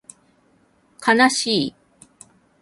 [0.99, 1.75] かなしい